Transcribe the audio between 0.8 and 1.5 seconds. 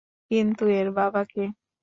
বাবা কে?